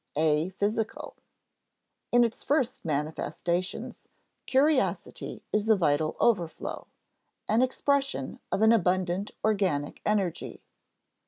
[0.15, 1.13] [Sidenote: (a) physical]
[2.11, 4.07] (a) In its first manifestations,
[4.47, 6.87] curiosity is a vital overflow,
[7.47, 10.63] an expression of an abundant organic energy.